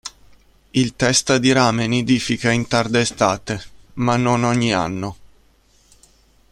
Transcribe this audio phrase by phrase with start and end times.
[0.71, 3.63] Il testa di rame nidifica in tarda estate,
[3.99, 5.17] ma non ogni anno.